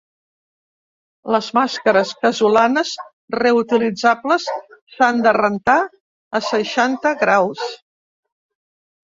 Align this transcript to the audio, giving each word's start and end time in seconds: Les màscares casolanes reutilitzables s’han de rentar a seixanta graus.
Les 1.33 1.49
màscares 1.57 2.13
casolanes 2.23 2.93
reutilitzables 3.35 4.49
s’han 4.95 5.21
de 5.27 5.35
rentar 5.39 5.77
a 6.41 6.43
seixanta 6.49 7.15
graus. 7.23 7.71